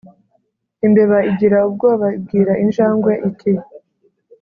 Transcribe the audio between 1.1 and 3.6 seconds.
igira ubwoba ibwira injangwe iti